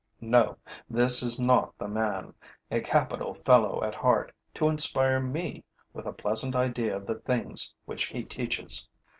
[0.19, 0.57] No,
[0.89, 2.33] this is not the man,
[2.71, 7.75] a capital fellow at heart, to inspire me with a pleasant idea of the things
[7.85, 8.89] which he teaches.